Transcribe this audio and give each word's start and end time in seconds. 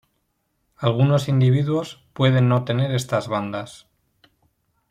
Algunos 0.77 1.27
individuos 1.29 2.03
pueden 2.13 2.49
no 2.49 2.65
tener 2.65 2.89
estas 2.91 3.27
bandas. 3.27 3.85